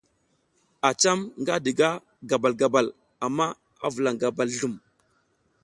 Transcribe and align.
A 0.87 0.89
cam 1.01 1.19
nga 1.41 1.55
diga 1.65 1.89
gabal 2.29 2.53
gabal 2.61 2.87
amma 3.25 3.47
a 3.85 3.87
vulaƞ 3.93 4.15
gabal 4.23 4.49
zlum. 4.57 4.75